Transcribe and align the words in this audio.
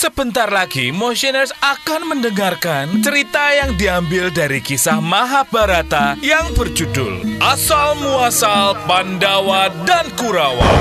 Sebentar 0.00 0.48
lagi 0.48 0.88
Motioners 0.96 1.52
akan 1.60 2.08
mendengarkan 2.08 3.04
cerita 3.04 3.52
yang 3.52 3.76
diambil 3.76 4.32
dari 4.32 4.64
kisah 4.64 4.96
Mahabharata 4.96 6.16
yang 6.24 6.56
berjudul 6.56 7.36
Asal 7.36 8.00
Muasal 8.00 8.80
Pandawa 8.88 9.68
dan 9.84 10.08
Kurawa. 10.16 10.72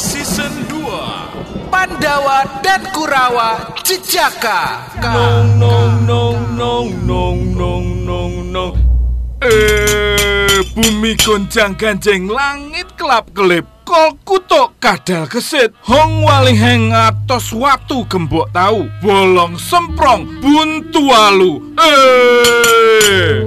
Season 0.00 0.48
2. 0.64 1.68
Pandawa 1.68 2.48
dan 2.64 2.80
Kurawa 2.96 3.76
Jejaka. 3.84 4.80
Nong 4.96 5.60
nong 5.60 5.92
nong 6.08 6.40
nong 6.56 6.88
nong 7.04 7.40
nong 7.52 7.86
nong 8.08 8.34
nong. 8.48 8.74
Eh, 9.44 10.64
bumi 10.72 11.20
goncang 11.20 11.76
ganjeng 11.76 12.32
langit 12.32 12.96
kelap 12.96 13.28
kelip. 13.36 13.71
Kol 13.82 14.14
kutuk 14.22 14.78
kadal 14.78 15.26
kesit 15.26 15.74
Hong 15.90 16.22
wali 16.22 16.54
heng 16.54 16.94
atos 16.94 17.50
watu 17.50 18.06
gembok 18.06 18.46
tahu 18.54 18.86
Bolong 19.02 19.58
semprong 19.58 20.38
buntu 20.38 21.10
alu 21.10 21.74
Eh 21.74 23.42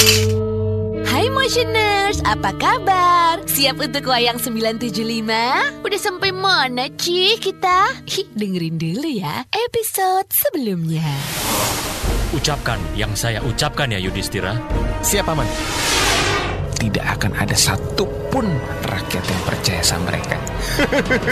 Hai 1.06 1.32
Motioners, 1.32 2.20
apa 2.28 2.52
kabar? 2.60 3.40
Siap 3.48 3.80
untuk 3.80 4.12
wayang 4.12 4.36
975? 4.36 5.80
Udah 5.80 6.00
sampai 6.02 6.36
mana 6.36 6.92
Ci 7.00 7.40
kita? 7.40 7.96
Hi, 8.04 8.22
dengerin 8.36 8.76
dulu 8.76 9.24
ya 9.24 9.48
episode 9.56 10.28
sebelumnya. 10.28 11.08
Ucapkan 12.36 12.84
yang 13.00 13.16
saya 13.16 13.40
ucapkan 13.48 13.96
ya 13.96 14.00
Yudhistira. 14.04 14.60
Siapa 15.00 15.32
man? 15.32 15.48
Tidak 16.76 17.06
akan 17.08 17.32
ada 17.40 17.56
satupun 17.56 18.52
percaya 19.46 19.82
sama 19.86 20.10
mereka. 20.12 20.36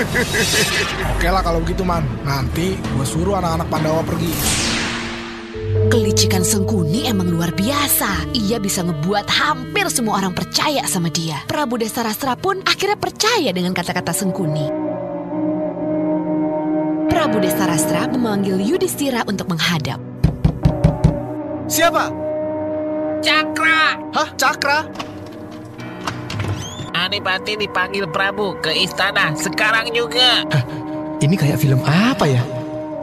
Oke 1.17 1.27
lah 1.27 1.41
kalau 1.41 1.59
begitu 1.59 1.81
man 1.81 2.05
Nanti 2.21 2.77
gue 2.77 3.05
suruh 3.05 3.41
anak-anak 3.41 3.67
Pandawa 3.67 4.01
pergi 4.05 4.31
Kelicikan 5.89 6.45
Sengkuni 6.45 7.09
emang 7.09 7.33
luar 7.33 7.49
biasa. 7.53 8.29
Ia 8.33 8.61
bisa 8.61 8.85
ngebuat 8.85 9.25
hampir 9.25 9.89
semua 9.89 10.21
orang 10.21 10.33
percaya 10.33 10.85
sama 10.85 11.09
dia. 11.09 11.41
Prabu 11.49 11.81
Desarastra 11.81 12.37
pun 12.37 12.61
akhirnya 12.61 12.97
percaya 12.97 13.49
dengan 13.49 13.73
kata-kata 13.73 14.13
Sengkuni. 14.13 14.69
Prabu 17.09 17.37
Desarastra 17.41 18.05
memanggil 18.09 18.61
Yudhistira 18.61 19.25
untuk 19.25 19.49
menghadap. 19.49 19.97
Siapa? 21.69 22.09
Cakra, 23.21 23.97
Hah? 24.13 24.29
Cakra? 24.37 24.85
Adipati 27.03 27.59
dipanggil 27.59 28.07
Prabu 28.07 28.55
ke 28.63 28.71
istana 28.71 29.35
sekarang 29.35 29.91
juga. 29.91 30.47
Ini 31.19 31.35
kayak 31.35 31.59
film 31.59 31.83
apa 31.83 32.23
ya? 32.27 32.43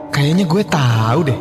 Kayaknya 0.09 0.45
gue 0.49 0.63
tahu 0.65 1.21
deh. 1.29 1.41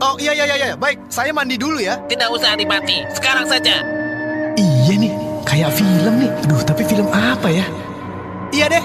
Oh 0.00 0.16
iya 0.16 0.32
iya 0.32 0.44
iya 0.48 0.56
iya. 0.56 0.76
Baik, 0.80 0.96
saya 1.12 1.28
mandi 1.30 1.60
dulu 1.60 1.76
ya. 1.76 2.00
Tidak 2.08 2.28
usah 2.32 2.56
Adipati, 2.56 3.04
sekarang 3.12 3.44
saja. 3.44 3.84
Iya 4.56 4.94
nih, 4.96 5.12
kayak 5.44 5.70
film 5.76 6.14
nih. 6.24 6.30
Aduh, 6.48 6.60
tapi 6.64 6.82
film 6.88 7.06
apa 7.12 7.48
ya? 7.52 7.64
Iya 8.50 8.66
deh. 8.80 8.84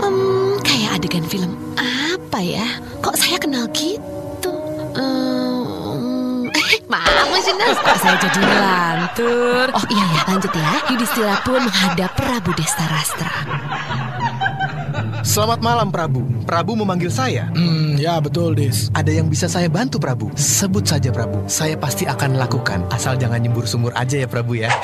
Hmm, 0.00 0.56
kayak 0.64 0.96
adegan 0.96 1.24
film 1.28 1.52
apa 1.76 2.40
ya? 2.40 2.66
Kok 3.04 3.16
saya 3.20 3.36
kenal 3.36 3.68
gitu? 3.76 4.52
Hmm, 4.96 5.00
eh, 5.00 5.43
maaf 6.90 7.26
Mas 7.30 7.46
Inas, 7.46 7.78
kok 7.78 7.96
saya 8.02 8.16
jadi 8.18 8.40
ngelantur. 8.40 9.66
Oh 9.74 9.84
iya 9.92 10.04
ya, 10.04 10.22
lanjut 10.30 10.52
ya. 10.52 10.70
Yudhistira 10.90 11.34
pun 11.46 11.60
menghadap 11.62 12.10
Prabu 12.18 12.50
Destarastra. 12.58 13.32
Selamat 15.24 15.60
malam, 15.64 15.88
Prabu. 15.88 16.22
Prabu 16.44 16.76
memanggil 16.76 17.08
saya. 17.10 17.48
Hmm 17.56 17.84
ya 17.96 18.20
betul 18.20 18.52
Dis 18.52 18.92
Ada 18.92 19.10
yang 19.10 19.32
bisa 19.32 19.48
saya 19.48 19.72
bantu, 19.72 19.96
Prabu? 19.96 20.28
Sebut 20.36 20.84
saja, 20.84 21.08
Prabu. 21.08 21.40
Saya 21.48 21.78
pasti 21.80 22.04
akan 22.04 22.36
lakukan. 22.36 22.84
Asal 22.92 23.16
jangan 23.16 23.40
nyembur 23.40 23.64
sumur 23.64 23.96
aja 23.96 24.20
ya, 24.20 24.28
Prabu 24.28 24.58
ya. 24.58 24.68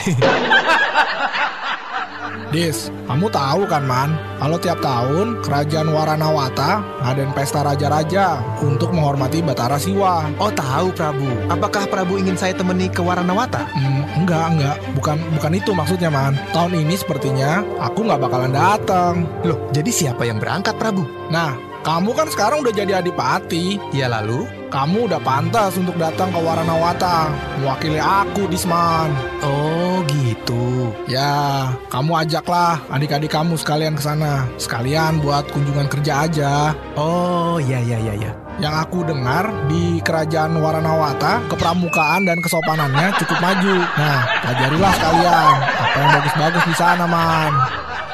Dis, 2.50 2.90
kamu 3.06 3.30
tahu 3.30 3.62
kan 3.70 3.86
man 3.86 4.18
Kalau 4.42 4.58
tiap 4.58 4.83
tahun 4.83 5.38
kerajaan 5.46 5.94
Waranawata 5.94 6.83
ngadain 6.98 7.30
pesta 7.30 7.62
raja-raja 7.62 8.42
Untuk 8.58 8.90
menghormati 8.90 9.38
Batara 9.38 9.78
Siwa 9.78 10.27
oh, 10.42 10.50
tahu, 10.50 10.90
Prabu. 10.90 11.30
Apakah 11.46 11.86
Prabu 11.86 12.18
ingin 12.18 12.34
saya 12.34 12.50
temani 12.50 12.90
ke 12.90 12.98
Waranawata? 12.98 13.70
Hmm, 13.70 14.02
enggak, 14.18 14.46
enggak. 14.56 14.77
Bukan 14.98 15.16
bukan 15.38 15.52
itu 15.55 15.70
maksudnya, 15.70 16.11
Man. 16.11 16.34
Tahun 16.50 16.74
ini 16.74 16.98
sepertinya 16.98 17.62
aku 17.78 18.02
nggak 18.02 18.20
bakalan 18.20 18.52
datang. 18.52 19.30
Loh, 19.46 19.58
jadi 19.70 19.90
siapa 19.90 20.27
yang 20.27 20.42
berangkat, 20.42 20.74
Prabu? 20.74 21.06
Nah, 21.30 21.55
kamu 21.86 22.12
kan 22.12 22.28
sekarang 22.28 22.67
udah 22.67 22.74
jadi 22.74 23.00
adipati. 23.00 23.78
Ya 23.94 24.11
lalu? 24.11 24.60
Kamu 24.70 25.11
udah 25.11 25.19
pantas 25.19 25.75
untuk 25.75 25.98
datang 25.98 26.31
ke 26.31 26.39
Waranawata, 26.39 27.27
mewakili 27.58 27.98
aku, 27.98 28.47
Disman. 28.47 29.11
Oh, 29.42 29.98
gitu. 30.07 30.95
Ya, 31.11 31.75
kamu 31.91 32.23
ajaklah 32.23 32.79
adik-adik 32.86 33.35
kamu 33.35 33.59
sekalian 33.59 33.98
ke 33.98 34.03
sana. 34.07 34.47
Sekalian 34.63 35.19
buat 35.19 35.51
kunjungan 35.51 35.91
kerja 35.91 36.23
aja. 36.23 36.70
Oh, 36.95 37.59
ya, 37.59 37.83
ya, 37.83 37.98
ya, 37.98 38.14
ya. 38.14 38.30
Yang 38.63 38.75
aku 38.86 39.03
dengar 39.03 39.51
di 39.67 39.98
kerajaan 40.07 40.55
Waranawata, 40.63 41.42
kepramukaan 41.51 42.30
dan 42.30 42.39
kesopanannya 42.39 43.11
cukup 43.19 43.42
maju. 43.42 43.75
Nah, 43.98 44.23
pelajarilah 44.47 44.92
sekalian 44.95 45.55
apa 45.67 45.97
yang 45.98 46.11
bagus-bagus 46.14 46.64
di 46.70 46.75
sana, 46.79 47.05
Man. 47.11 47.53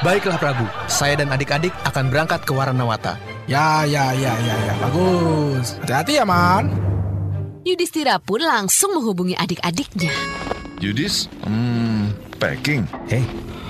Baiklah, 0.01 0.41
Prabu. 0.41 0.65
Saya 0.89 1.21
dan 1.21 1.29
adik-adik 1.29 1.73
akan 1.85 2.09
berangkat 2.09 2.41
ke 2.41 2.49
Waranawata. 2.49 3.36
Ya, 3.47 3.87
ya, 3.87 4.11
ya, 4.11 4.35
ya, 4.43 4.55
ya, 4.59 4.73
bagus. 4.75 5.79
Hati-hati 5.79 6.19
ya, 6.19 6.27
Man. 6.27 6.67
Yudhistira 7.63 8.19
pun 8.19 8.43
langsung 8.43 8.91
menghubungi 8.99 9.39
adik-adiknya. 9.39 10.11
Yudis, 10.83 11.31
hmm, 11.47 12.11
packing. 12.43 12.83
Hei, 13.07 13.23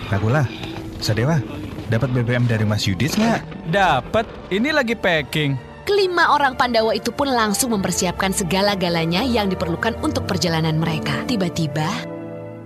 Ragula, 0.09 0.49
Sadewa, 0.97 1.37
dapat 1.93 2.09
BBM 2.09 2.49
dari 2.49 2.65
Mas 2.65 2.89
Yudis 2.89 3.21
nggak? 3.21 3.69
Dapat, 3.69 4.25
ini 4.49 4.73
lagi 4.73 4.97
packing. 4.97 5.53
Kelima 5.85 6.33
orang 6.33 6.57
Pandawa 6.57 6.97
itu 6.97 7.13
pun 7.13 7.29
langsung 7.29 7.77
mempersiapkan 7.77 8.33
segala-galanya 8.33 9.21
yang 9.29 9.45
diperlukan 9.45 10.01
untuk 10.01 10.25
perjalanan 10.25 10.81
mereka. 10.81 11.21
Tiba-tiba, 11.29 12.16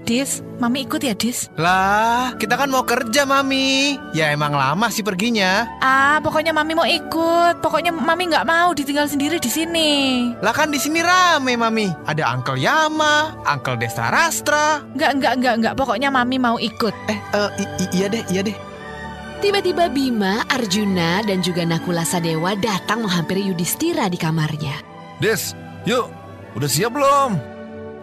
Dis, 0.02 0.42
Mami 0.58 0.84
ikut 0.84 0.98
ya, 1.00 1.14
Dis? 1.14 1.46
Lah, 1.56 2.34
kita 2.36 2.58
kan 2.58 2.68
mau 2.68 2.82
kerja, 2.82 3.22
Mami. 3.24 3.96
Ya 4.12 4.34
emang 4.34 4.52
lama 4.52 4.90
sih 4.90 5.02
perginya. 5.02 5.70
Ah, 5.78 6.18
pokoknya 6.20 6.52
Mami 6.52 6.74
mau 6.74 6.84
ikut. 6.84 7.62
Pokoknya 7.62 7.94
Mami 7.94 8.34
nggak 8.34 8.44
mau 8.44 8.74
ditinggal 8.74 9.06
sendiri 9.06 9.38
di 9.38 9.48
sini. 9.48 9.92
Lah 10.42 10.52
kan 10.52 10.74
di 10.74 10.82
sini 10.82 11.00
rame, 11.00 11.54
Mami. 11.54 11.86
Ada 12.06 12.34
Uncle 12.34 12.58
Yama, 12.58 13.38
Uncle 13.46 13.78
Desta 13.78 14.10
Rastra. 14.10 14.82
Nggak, 14.98 15.12
nggak, 15.22 15.34
nggak, 15.38 15.56
nggak. 15.62 15.74
Pokoknya 15.78 16.10
Mami 16.10 16.38
mau 16.38 16.58
ikut. 16.58 16.94
Eh, 17.06 17.20
eh, 17.32 17.50
i- 17.62 17.92
iya 17.96 18.08
deh, 18.08 18.24
iya 18.28 18.42
deh. 18.42 18.58
tiba-tiba 19.42 19.90
Bima, 19.90 20.46
Arjuna, 20.54 21.26
dan 21.26 21.42
juga 21.42 21.66
Nakula 21.66 22.06
Sadewa 22.06 22.54
datang 22.54 23.02
menghampiri 23.02 23.50
Yudhistira 23.50 24.06
di 24.06 24.14
kamarnya. 24.14 24.78
Des, 25.18 25.58
yuk. 25.82 26.14
Udah 26.54 26.70
siap 26.70 26.94
belum? 26.94 27.42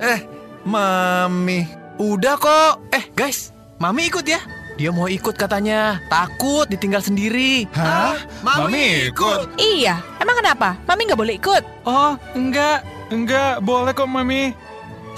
Eh, 0.02 0.18
Mami. 0.66 1.77
Udah 1.98 2.38
kok. 2.38 2.94
Eh, 2.94 3.10
guys, 3.18 3.50
Mami 3.82 4.06
ikut 4.06 4.22
ya. 4.22 4.38
Dia 4.78 4.94
mau 4.94 5.10
ikut 5.10 5.34
katanya. 5.34 5.98
Takut 6.06 6.70
ditinggal 6.70 7.02
sendiri. 7.02 7.66
Hah? 7.74 8.14
Mami 8.46 9.10
ikut. 9.10 9.58
Iya, 9.58 9.98
emang 10.22 10.38
kenapa? 10.38 10.78
Mami 10.86 11.10
nggak 11.10 11.18
boleh 11.18 11.34
ikut? 11.34 11.62
Oh, 11.82 12.14
enggak. 12.38 12.86
Enggak, 13.10 13.64
boleh 13.66 13.90
kok, 13.90 14.06
Mami. 14.06 14.54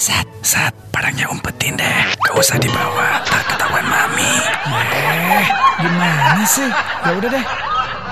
Sat, 0.00 0.24
sat, 0.41 0.72
barangnya 0.88 1.28
umpetin 1.28 1.76
deh. 1.76 2.00
Gak 2.24 2.32
usah 2.32 2.56
dibawa, 2.56 3.20
tak 3.28 3.52
ketahuan 3.52 3.84
mami. 3.84 4.32
Eh, 5.36 5.47
gimana 5.76 6.41
sih? 6.48 6.70
Ya 7.04 7.10
udah 7.20 7.28
deh. 7.28 7.44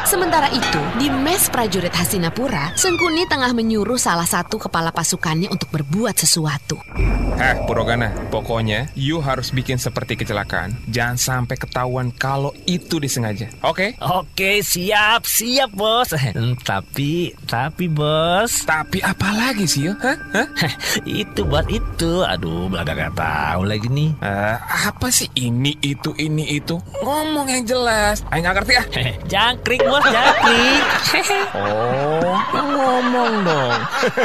Sementara 0.09 0.49
itu, 0.49 0.81
di 0.97 1.13
mes 1.13 1.53
prajurit 1.53 1.93
Hastinapura, 1.93 2.73
Sengkuni 2.81 3.29
tengah 3.29 3.53
menyuruh 3.53 4.01
salah 4.01 4.25
satu 4.25 4.57
kepala 4.57 4.89
pasukannya 4.89 5.53
untuk 5.53 5.69
berbuat 5.69 6.17
sesuatu. 6.17 6.81
Eh, 7.39 7.55
Purogana, 7.71 8.11
pokoknya 8.33 8.91
you 8.99 9.23
harus 9.23 9.55
bikin 9.55 9.79
seperti 9.79 10.19
kecelakaan. 10.19 10.75
Jangan 10.91 11.15
sampai 11.21 11.55
ketahuan 11.61 12.09
kalau 12.11 12.51
itu 12.65 12.99
disengaja. 12.99 13.53
Oke? 13.63 13.95
Oke, 14.01 14.65
siap, 14.65 15.23
siap 15.29 15.71
bos. 15.77 16.11
Hmm, 16.17 16.57
tapi, 16.59 17.37
tapi 17.47 17.87
bos, 17.87 18.65
Tapi 18.65 19.05
apa 19.05 19.29
lagi 19.31 19.71
sih, 19.71 19.87
yo? 19.87 19.95
Hah? 20.03 20.17
Hah? 20.35 20.49
itu 21.05 21.45
bos 21.47 21.69
itu. 21.69 22.25
Aduh, 22.25 22.67
belakang 22.67 22.97
nggak 22.97 23.15
tahu 23.15 23.63
lagi 23.69 23.87
nih. 23.93 24.11
Eh, 24.19 24.57
apa 24.89 25.13
sih 25.13 25.31
ini, 25.37 25.79
itu, 25.85 26.17
ini, 26.19 26.59
itu? 26.59 26.81
Ngomong 27.05 27.47
yang 27.53 27.63
jelas. 27.69 28.27
Ayo 28.35 28.41
nggak 28.41 28.57
ngerti 28.57 28.73
ah. 28.75 28.87
Jangkrik 29.31 29.87
bos, 29.87 29.98
jangkrik. 30.07 30.83
Oh, 31.55 32.37
yang 32.55 32.69
ngomong 32.71 33.33
dong. 33.43 33.81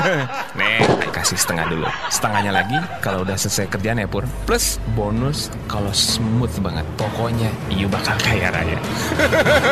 Nih, 0.60 0.86
kasih 1.10 1.38
setengah 1.40 1.66
dulu. 1.70 1.88
Setengahnya 2.10 2.52
lagi 2.54 2.78
kalau 3.02 3.26
udah 3.26 3.38
selesai 3.38 3.70
kerjaan 3.72 4.02
ya 4.02 4.08
Pur. 4.10 4.28
Plus 4.46 4.78
bonus 4.94 5.50
kalau 5.66 5.90
smooth 5.90 6.54
banget. 6.62 6.86
Pokoknya 7.00 7.50
you 7.74 7.90
bakal 7.90 8.14
kaya 8.22 8.54
raya. 8.54 8.78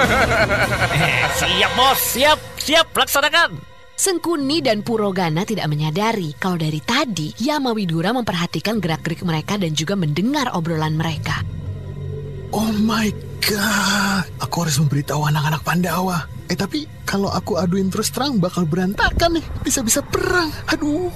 siap 1.39 1.71
bos, 1.77 1.99
siap, 1.99 2.39
siap, 2.57 2.87
laksanakan. 2.95 3.71
Sengkuni 4.01 4.65
dan 4.65 4.81
Purogana 4.81 5.45
tidak 5.45 5.69
menyadari 5.69 6.33
kalau 6.33 6.57
dari 6.57 6.81
tadi 6.81 7.37
Yamawidura 7.37 8.09
memperhatikan 8.17 8.81
gerak-gerik 8.81 9.21
mereka 9.21 9.61
dan 9.61 9.77
juga 9.77 9.93
mendengar 9.93 10.49
obrolan 10.57 10.97
mereka. 10.97 11.45
Oh 12.49 12.73
my 12.81 13.30
god, 13.41 14.25
aku 14.37 14.55
harus 14.63 14.77
memberitahu 14.77 15.25
anak-anak 15.27 15.61
Pandawa. 15.65 16.29
Eh 16.47 16.57
tapi 16.57 16.85
kalau 17.03 17.27
aku 17.31 17.57
aduin 17.57 17.89
terus 17.89 18.13
terang 18.13 18.37
bakal 18.37 18.63
berantakan 18.63 19.41
nih, 19.41 19.45
bisa-bisa 19.65 20.05
perang. 20.05 20.53
Aduh, 20.69 21.09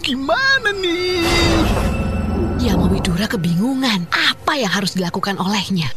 gimana 0.00 0.70
nih? 0.76 1.24
Yamawidura 2.62 3.26
kebingungan 3.26 4.06
apa 4.12 4.54
yang 4.56 4.70
harus 4.70 4.94
dilakukan 4.94 5.36
olehnya. 5.42 5.90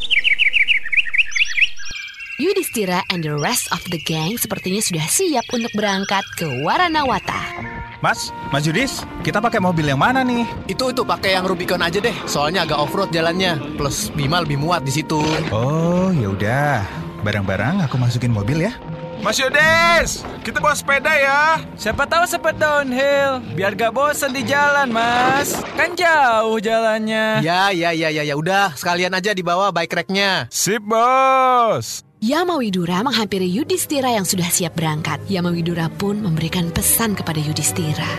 Yudhistira 2.38 3.02
and 3.10 3.26
the 3.26 3.34
rest 3.34 3.66
of 3.74 3.82
the 3.90 3.98
gang 3.98 4.38
sepertinya 4.38 4.78
sudah 4.78 5.06
siap 5.10 5.42
untuk 5.50 5.74
berangkat 5.74 6.22
ke 6.38 6.46
Waranawata. 6.62 7.67
Mas, 7.98 8.30
Mas 8.54 8.62
Judis, 8.62 9.02
kita 9.26 9.42
pakai 9.42 9.58
mobil 9.58 9.90
yang 9.90 9.98
mana 9.98 10.22
nih? 10.22 10.46
Itu 10.70 10.94
itu 10.94 11.02
pakai 11.02 11.34
yang 11.34 11.50
Rubicon 11.50 11.82
aja 11.82 11.98
deh, 11.98 12.14
soalnya 12.30 12.62
agak 12.62 12.78
off 12.78 12.94
road 12.94 13.10
jalannya. 13.10 13.58
Plus 13.74 14.14
Bima 14.14 14.38
lebih 14.38 14.54
muat 14.54 14.86
di 14.86 14.94
situ. 14.94 15.18
Oh, 15.50 16.14
ya 16.14 16.30
udah. 16.30 16.86
Barang-barang 17.26 17.82
aku 17.90 17.98
masukin 17.98 18.30
mobil 18.30 18.70
ya. 18.70 18.72
Mas 19.18 19.34
Yudis, 19.42 20.22
kita 20.46 20.62
bawa 20.62 20.78
sepeda 20.78 21.10
ya. 21.10 21.58
Siapa 21.74 22.06
tahu 22.06 22.22
sempat 22.22 22.54
downhill, 22.54 23.42
biar 23.58 23.74
gak 23.74 23.90
bosan 23.90 24.30
di 24.30 24.46
jalan, 24.46 24.94
Mas. 24.94 25.58
Kan 25.74 25.98
jauh 25.98 26.62
jalannya. 26.62 27.42
Ya, 27.42 27.74
ya, 27.74 27.90
ya, 27.90 28.14
ya, 28.14 28.22
ya. 28.22 28.34
Udah, 28.38 28.78
sekalian 28.78 29.10
aja 29.10 29.34
dibawa 29.34 29.74
bike 29.74 29.90
racknya. 29.90 30.46
Sip, 30.54 30.86
bos. 30.86 32.07
Yamawidura 32.18 33.06
menghampiri 33.06 33.46
Yudhistira 33.46 34.10
yang 34.10 34.26
sudah 34.26 34.50
siap 34.50 34.74
berangkat. 34.74 35.22
Yamawidura 35.30 35.86
pun 35.86 36.18
memberikan 36.18 36.66
pesan 36.74 37.14
kepada 37.14 37.38
Yudhistira. 37.38 38.10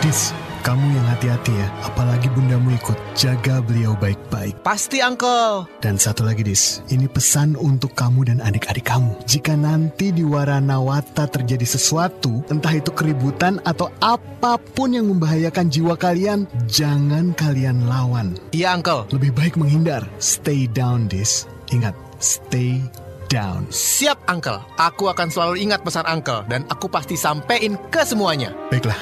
Dis, 0.00 0.32
kamu 0.64 0.88
yang 0.88 1.04
hati-hati 1.12 1.52
ya. 1.52 1.68
Apalagi 1.84 2.32
bundamu 2.32 2.72
ikut. 2.80 2.96
Jaga 3.12 3.60
beliau 3.60 3.92
baik-baik. 4.00 4.64
Pasti, 4.64 5.04
Uncle. 5.04 5.68
Dan 5.84 6.00
satu 6.00 6.24
lagi, 6.24 6.40
Dis. 6.40 6.80
Ini 6.88 7.12
pesan 7.12 7.60
untuk 7.60 7.92
kamu 7.92 8.32
dan 8.32 8.38
adik-adik 8.40 8.88
kamu. 8.88 9.12
Jika 9.28 9.52
nanti 9.52 10.16
di 10.16 10.24
Waranawata 10.24 11.28
terjadi 11.28 11.76
sesuatu, 11.76 12.40
entah 12.48 12.72
itu 12.72 12.88
keributan 12.88 13.60
atau 13.68 13.92
apa 14.00 14.56
pun 14.56 14.96
yang 14.96 15.12
membahayakan 15.12 15.68
jiwa 15.68 16.00
kalian, 16.00 16.48
jangan 16.72 17.36
kalian 17.36 17.84
lawan. 17.84 18.32
Iya, 18.56 18.80
Uncle. 18.80 19.12
Lebih 19.12 19.36
baik 19.36 19.60
menghindar. 19.60 20.08
Stay 20.16 20.64
down, 20.64 21.04
Dis. 21.04 21.44
Ingat, 21.72 21.96
stay 22.20 22.84
down. 23.32 23.64
Siap, 23.72 24.28
Uncle. 24.28 24.60
Aku 24.76 25.08
akan 25.08 25.32
selalu 25.32 25.64
ingat 25.64 25.80
pesan 25.80 26.04
Uncle. 26.04 26.44
Dan 26.44 26.68
aku 26.68 26.84
pasti 26.92 27.16
sampein 27.16 27.80
ke 27.88 28.04
semuanya. 28.04 28.52
Baiklah, 28.68 29.00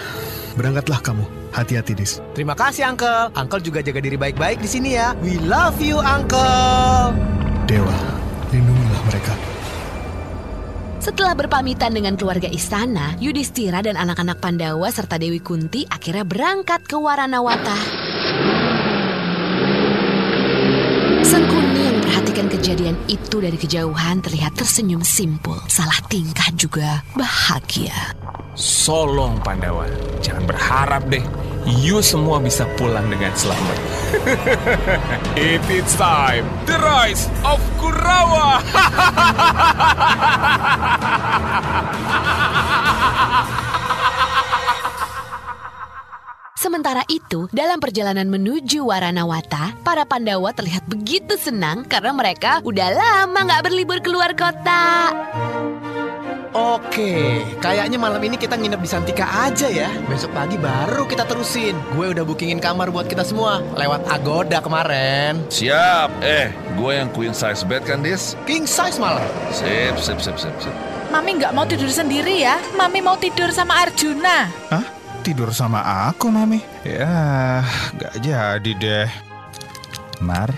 berangkatlah 0.55 1.03
kamu. 1.03 1.27
Hati-hati, 1.51 1.99
Dis. 1.99 2.23
Terima 2.31 2.55
kasih, 2.55 2.87
Uncle. 2.95 3.35
Uncle 3.35 3.59
juga 3.59 3.83
jaga 3.83 3.99
diri 3.99 4.15
baik-baik 4.15 4.63
di 4.63 4.71
sini 4.71 4.95
ya. 4.95 5.19
We 5.19 5.43
love 5.43 5.83
you, 5.83 5.99
Uncle. 5.99 7.11
Dewa, 7.67 7.99
lindungilah 8.55 9.03
mereka. 9.11 9.35
Setelah 11.03 11.35
berpamitan 11.35 11.91
dengan 11.91 12.15
keluarga 12.15 12.47
istana, 12.47 13.19
Yudhistira 13.19 13.83
dan 13.83 13.99
anak-anak 13.99 14.39
Pandawa 14.39 14.95
serta 14.95 15.19
Dewi 15.19 15.43
Kunti 15.43 15.83
akhirnya 15.91 16.23
berangkat 16.23 16.87
ke 16.87 16.95
Waranawata. 16.95 17.79
Sengkuni 21.27 21.90
memperhatikan 22.11 22.51
kejadian 22.51 22.99
itu 23.07 23.39
dari 23.39 23.55
kejauhan 23.55 24.19
terlihat 24.19 24.59
tersenyum 24.59 24.99
simpul. 24.99 25.55
Salah 25.71 25.95
tingkah 26.11 26.51
juga 26.59 27.07
bahagia. 27.15 27.95
Solong 28.59 29.39
Pandawa, 29.47 29.87
jangan 30.19 30.43
berharap 30.43 31.07
deh. 31.07 31.23
You 31.71 32.03
semua 32.03 32.43
bisa 32.43 32.67
pulang 32.75 33.07
dengan 33.07 33.31
selamat. 33.39 33.79
It 35.55 35.63
is 35.71 35.87
time, 35.95 36.51
the 36.67 36.83
rise 36.83 37.31
of 37.47 37.63
Kurawa. 37.79 38.59
Sementara 46.61 47.01
itu, 47.09 47.49
dalam 47.57 47.81
perjalanan 47.81 48.29
menuju 48.29 48.85
Waranawata, 48.85 49.81
para 49.81 50.05
Pandawa 50.05 50.53
terlihat 50.53 50.85
begitu 50.93 51.41
senang 51.41 51.89
karena 51.89 52.13
mereka 52.13 52.61
udah 52.61 52.93
lama 52.93 53.49
nggak 53.49 53.65
berlibur 53.65 53.97
keluar 54.05 54.37
kota. 54.37 55.09
Oke, 56.53 57.41
kayaknya 57.65 57.97
malam 57.97 58.21
ini 58.21 58.37
kita 58.37 58.61
nginep 58.61 58.77
di 58.77 58.89
Santika 58.93 59.49
aja 59.49 59.73
ya. 59.73 59.89
Besok 60.05 60.37
pagi 60.37 60.61
baru 60.61 61.09
kita 61.09 61.25
terusin. 61.25 61.73
Gue 61.97 62.13
udah 62.13 62.29
bookingin 62.29 62.61
kamar 62.61 62.93
buat 62.93 63.09
kita 63.09 63.25
semua 63.25 63.65
lewat 63.81 64.05
Agoda 64.13 64.61
kemarin. 64.61 65.41
Siap. 65.49 66.21
Eh, 66.21 66.53
gue 66.77 66.93
yang 66.93 67.09
queen 67.17 67.33
size 67.33 67.65
bed 67.65 67.89
kan, 67.89 68.05
Dis? 68.05 68.37
King 68.45 68.69
size 68.69 69.01
malah. 69.01 69.25
Sip, 69.49 69.97
sip, 69.97 70.21
sip, 70.21 70.37
sip, 70.37 70.53
sip. 70.61 70.75
Mami 71.09 71.41
nggak 71.41 71.57
mau 71.57 71.65
tidur 71.65 71.89
sendiri 71.89 72.45
ya. 72.45 72.61
Mami 72.77 73.01
mau 73.01 73.17
tidur 73.17 73.49
sama 73.49 73.81
Arjuna. 73.81 74.45
Hah? 74.69 75.00
Tidur 75.21 75.53
sama 75.53 75.85
aku, 76.09 76.33
Mami? 76.33 76.65
Ya, 76.81 77.61
gak 78.01 78.25
jadi 78.25 78.73
deh. 78.81 79.11
Mar, 80.25 80.49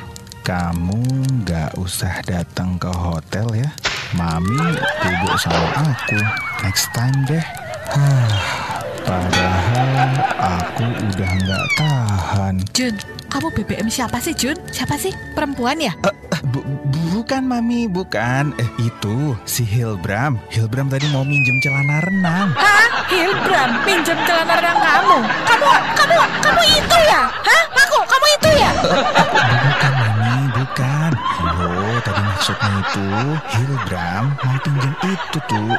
kamu 0.46 1.02
gak 1.42 1.74
usah 1.74 2.22
datang 2.22 2.78
ke 2.78 2.86
hotel 2.86 3.58
ya. 3.58 3.70
Mami 4.14 4.78
tidur 5.02 5.34
sama 5.34 5.66
aku. 5.82 6.18
Next 6.62 6.86
time 6.94 7.26
deh. 7.26 7.42
Padahal 9.06 10.10
aku 10.38 10.86
udah 11.10 11.32
gak 11.42 11.66
tahan. 11.74 12.54
Jun, 12.70 12.94
kamu 13.34 13.50
BBM 13.58 13.88
siapa 13.90 14.22
sih 14.22 14.30
Jun? 14.30 14.54
Siapa 14.70 14.94
sih? 14.94 15.10
Perempuan 15.34 15.82
ya? 15.82 15.90
Bu- 16.52 16.68
bukan 17.16 17.48
Mami, 17.48 17.88
bukan. 17.88 18.52
Eh, 18.60 18.68
itu 18.78 19.32
si 19.48 19.64
Hilbram. 19.64 20.36
Hilbram 20.52 20.92
tadi 20.92 21.08
mau 21.08 21.24
minjem 21.24 21.56
celana 21.64 22.04
renang. 22.04 22.52
Hah? 22.52 23.08
Hilbram 23.08 23.80
pinjam 23.84 24.16
celana 24.28 24.60
renang 24.60 24.78
kamu? 24.78 25.18
Kamu, 25.48 25.68
kamu, 25.96 26.16
kamu 26.44 26.62
itu 26.76 26.96
ya? 27.08 27.22
Hah? 27.32 27.62
Aku, 27.72 27.98
kamu 28.04 28.26
itu 28.36 28.50
ya? 28.60 28.70
Bukan 29.64 29.92
Mami, 29.96 30.36
bukan. 30.52 31.10
Loh, 31.42 31.96
tadi 32.04 32.20
maksudnya 32.20 32.70
itu 32.84 33.06
Hilbram 33.56 34.24
mau 34.36 34.56
pinjam 34.60 34.94
itu 35.08 35.38
tuh 35.48 35.72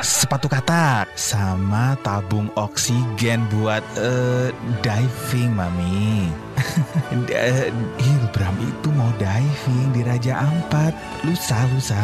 sepatu 0.00 0.48
katak 0.48 1.12
sama 1.14 2.00
tabung 2.00 2.48
oksigen 2.56 3.44
buat 3.52 3.84
eh, 4.00 4.48
diving, 4.80 5.52
Mami. 5.52 6.32
Eh, 7.30 7.70
Hilbram 8.00 8.56
itu 8.58 8.88
mau 8.94 9.10
diving 9.20 9.94
di 9.94 10.00
Raja 10.02 10.42
Ampat 10.42 10.94
lusa 11.22 11.58
lusa. 11.70 12.00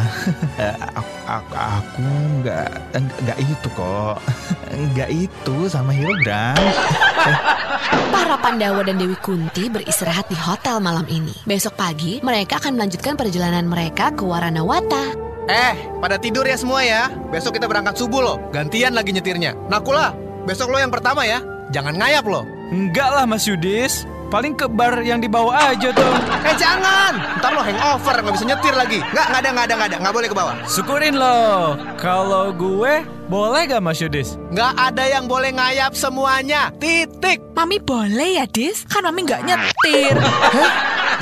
Aku, 0.97 1.13
aku, 1.27 1.53
aku 1.55 2.07
nggak 2.41 2.69
nggak 2.97 3.37
itu 3.39 3.67
kok, 3.73 4.17
nggak 4.93 5.09
itu 5.09 5.55
sama 5.67 5.91
Hilbram. 5.93 6.57
Para 8.13 8.35
Pandawa 8.39 8.81
dan 8.85 8.99
Dewi 8.99 9.17
Kunti 9.19 9.67
beristirahat 9.67 10.27
di 10.31 10.37
hotel 10.37 10.79
malam 10.79 11.05
ini. 11.07 11.33
Besok 11.43 11.75
pagi, 11.75 12.19
mereka 12.23 12.59
akan 12.59 12.77
melanjutkan 12.77 13.15
perjalanan 13.15 13.67
mereka 13.67 14.11
ke 14.13 14.23
Waranawata. 14.23 15.31
Eh, 15.49 15.73
pada 15.99 16.15
tidur 16.21 16.45
ya 16.45 16.55
semua 16.55 16.85
ya. 16.85 17.09
Besok 17.33 17.57
kita 17.57 17.65
berangkat 17.67 17.97
subuh 17.97 18.21
loh. 18.21 18.37
Gantian 18.53 18.93
lagi 18.93 19.11
nyetirnya. 19.11 19.57
Nakula, 19.67 20.13
besok 20.45 20.71
lo 20.71 20.77
yang 20.77 20.93
pertama 20.93 21.25
ya. 21.25 21.41
Jangan 21.71 21.97
ngayap 21.97 22.27
loh. 22.27 22.43
Enggak 22.71 23.09
lah 23.11 23.25
Mas 23.27 23.47
Yudis. 23.47 24.07
Paling 24.31 24.55
ke 24.55 24.63
bar 24.71 24.95
yang 25.03 25.19
dibawa 25.19 25.75
aja 25.75 25.91
tuh. 25.91 26.07
Eh 26.47 26.55
jangan, 26.55 27.19
ntar 27.43 27.51
lo 27.51 27.59
hangover 27.59 28.15
nggak 28.23 28.33
bisa 28.39 28.45
nyetir 28.47 28.71
lagi. 28.71 29.03
Nggak, 29.11 29.25
nggak 29.27 29.41
ada, 29.43 29.49
nggak 29.51 29.65
ada, 29.67 29.73
nggak 29.75 29.89
ada, 29.91 29.97
nggak 29.99 30.13
boleh 30.15 30.27
ke 30.31 30.35
bawah. 30.39 30.55
Syukurin 30.71 31.19
loh. 31.19 31.75
Kalau 31.99 32.55
gue 32.55 33.03
boleh 33.27 33.67
gak 33.67 33.83
Mas 33.83 33.99
Yudis? 33.99 34.39
Nggak 34.55 34.71
ada 34.75 35.03
yang 35.03 35.27
boleh 35.27 35.51
ngayap 35.51 35.91
semuanya. 35.99 36.71
Titik. 36.79 37.43
Mami 37.59 37.83
boleh 37.83 38.39
ya, 38.39 38.47
Dis? 38.47 38.87
Kan 38.87 39.03
Mami 39.03 39.27
nggak 39.27 39.43
nyetir. 39.43 40.15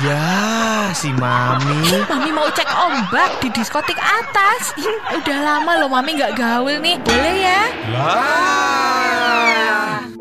Ya, 0.00 0.88
si 0.96 1.12
Mami. 1.12 2.08
Mami 2.08 2.32
mau 2.32 2.48
cek 2.48 2.64
ombak 2.72 3.36
di 3.44 3.52
diskotik 3.52 4.00
atas. 4.00 4.72
Udah 5.12 5.38
lama 5.44 5.76
loh 5.76 5.92
Mami 5.92 6.16
nggak 6.16 6.40
gaul 6.40 6.80
nih. 6.80 6.96
Boleh 7.04 7.36
ya? 7.36 7.60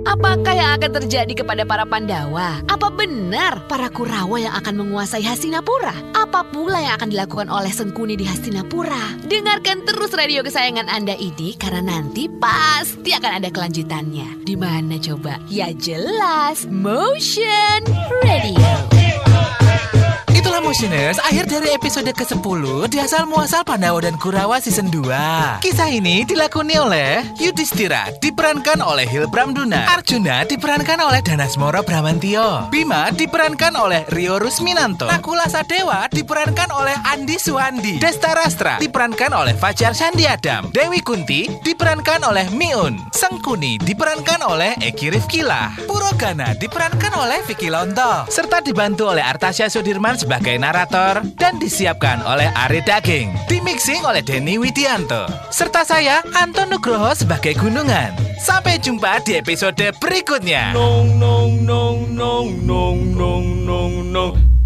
Apakah 0.10 0.58
yang 0.58 0.72
akan 0.82 0.92
terjadi 0.98 1.46
kepada 1.46 1.62
para 1.70 1.86
Pandawa? 1.86 2.66
Apa 2.66 2.90
benar 2.90 3.62
para 3.70 3.94
Kurawa 3.94 4.42
yang 4.42 4.58
akan 4.58 4.82
menguasai 4.82 5.22
Hastinapura? 5.22 5.94
Apa 6.18 6.50
pula 6.50 6.82
yang 6.82 6.98
akan 6.98 7.14
dilakukan 7.14 7.46
oleh 7.46 7.70
Sengkuni 7.70 8.18
di 8.18 8.26
Hastinapura? 8.26 9.22
Dengarkan 9.30 9.86
terus 9.86 10.10
radio 10.18 10.42
kesayangan 10.42 10.90
Anda 10.90 11.14
ini 11.14 11.54
karena 11.62 11.94
nanti 11.94 12.26
pasti 12.26 13.14
akan 13.14 13.38
ada 13.38 13.54
kelanjutannya. 13.54 14.42
Di 14.42 14.58
mana 14.58 14.98
coba? 14.98 15.38
Ya 15.46 15.70
jelas, 15.78 16.66
Motion 16.66 17.86
Radio. 18.26 18.79
Motioners, 20.60 21.18
akhir 21.24 21.48
dari 21.48 21.72
episode 21.72 22.12
ke-10 22.12 22.64
di 22.92 23.00
asal 23.00 23.24
muasal 23.26 23.64
Pandawa 23.64 24.04
dan 24.04 24.20
Kurawa 24.20 24.60
season 24.60 24.92
2. 24.92 25.64
Kisah 25.64 25.88
ini 25.88 26.28
dilakoni 26.28 26.76
oleh 26.76 27.24
Yudhistira 27.40 28.12
diperankan 28.20 28.84
oleh 28.84 29.08
Hilbram 29.08 29.56
Duna, 29.56 29.88
Arjuna 29.88 30.44
diperankan 30.44 31.00
oleh 31.00 31.24
Danasmoro 31.24 31.80
Bramantio, 31.82 32.68
Bima 32.68 33.08
diperankan 33.10 33.74
oleh 33.80 34.04
Rio 34.12 34.38
Rusminanto, 34.38 35.08
Nakula 35.08 35.48
Sadewa 35.48 36.12
diperankan 36.12 36.70
oleh 36.76 36.96
Andi 37.08 37.40
Suwandi, 37.40 37.98
Desta 37.98 38.36
Rastra 38.36 38.78
diperankan 38.84 39.32
oleh 39.32 39.56
Fajar 39.56 39.96
Sandi 39.96 40.28
Adam, 40.28 40.70
Dewi 40.76 41.00
Kunti 41.00 41.48
diperankan 41.64 42.28
oleh 42.28 42.46
Miun, 42.52 43.00
Sengkuni 43.16 43.80
diperankan 43.80 44.44
oleh 44.44 44.76
Eki 44.84 45.16
Rifkilah, 45.16 45.88
Purogana 45.88 46.52
diperankan 46.60 47.16
oleh 47.16 47.40
Vicky 47.48 47.72
Lonto, 47.72 48.28
serta 48.28 48.60
dibantu 48.60 49.10
oleh 49.10 49.24
Artasya 49.24 49.72
Sudirman 49.72 50.20
sebagai 50.50 50.66
narator 50.66 51.16
dan 51.38 51.62
disiapkan 51.62 52.26
oleh 52.26 52.50
Ari 52.58 52.82
Daging. 52.82 53.30
Dimixing 53.46 54.02
oleh 54.02 54.26
Denny 54.26 54.58
Widianto. 54.58 55.30
Serta 55.54 55.86
saya, 55.86 56.26
Anton 56.34 56.74
Nugroho 56.74 57.14
sebagai 57.14 57.54
Gunungan. 57.54 58.18
Sampai 58.42 58.82
jumpa 58.82 59.22
di 59.22 59.38
episode 59.38 59.94
berikutnya. 60.02 60.74
Nong 60.74 61.22
nong 61.22 61.70
nong 61.70 61.98
nong 62.18 62.50
nong 62.66 62.98
nong 63.14 63.46
nong 63.62 63.94
nong 64.10 64.59